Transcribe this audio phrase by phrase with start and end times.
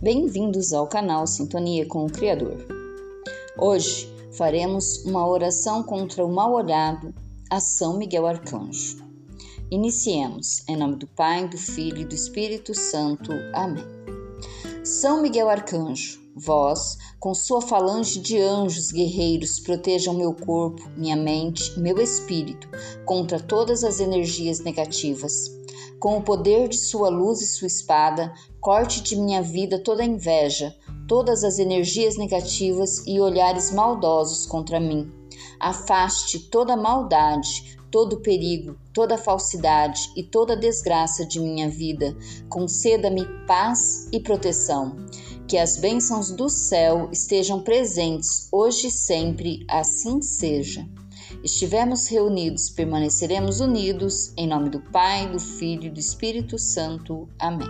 [0.00, 2.56] Bem-vindos ao canal Sintonia com o Criador.
[3.58, 7.14] Hoje faremos uma oração contra o mal olhado
[7.50, 9.04] a São Miguel Arcanjo.
[9.70, 13.30] Iniciemos em nome do Pai, do Filho e do Espírito Santo.
[13.52, 13.84] Amém.
[14.82, 21.78] São Miguel Arcanjo, vós, com sua falange de anjos guerreiros, protejam meu corpo, minha mente
[21.78, 22.68] meu espírito
[23.04, 25.58] contra todas as energias negativas
[25.98, 30.74] com o poder de sua luz e sua espada, corte de minha vida toda inveja,
[31.08, 35.10] todas as energias negativas e olhares maldosos contra mim.
[35.58, 42.16] Afaste toda maldade, todo perigo, toda falsidade e toda desgraça de minha vida.
[42.48, 44.96] Conceda-me paz e proteção.
[45.48, 50.86] Que as bênçãos do céu estejam presentes hoje e sempre, assim seja.
[51.42, 57.26] Estivermos reunidos, permaneceremos unidos, em nome do Pai, do Filho e do Espírito Santo.
[57.38, 57.66] Amém.